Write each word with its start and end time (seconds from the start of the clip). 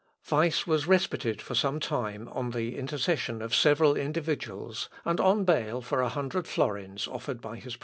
Weiss 0.31 0.65
was 0.65 0.87
respited 0.87 1.43
for 1.43 1.53
some 1.53 1.79
time 1.79 2.27
on 2.29 2.49
the 2.49 2.75
intercession 2.75 3.39
of 3.39 3.53
several 3.53 3.95
individuals, 3.95 4.89
and 5.05 5.19
on 5.19 5.45
bail 5.45 5.79
for 5.79 6.01
a 6.01 6.09
hundred 6.09 6.47
florins 6.47 7.07
offered 7.07 7.39
by 7.39 7.57
his 7.57 7.75
parishioners. 7.75 7.79